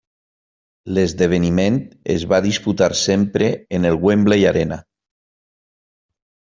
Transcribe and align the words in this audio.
L'esdeveniment 0.97 1.77
es 2.15 2.25
va 2.33 2.41
disputar 2.47 2.89
sempre 3.05 3.53
en 3.81 3.89
el 3.93 4.01
Wembley 4.09 4.51
Arena. 4.57 4.85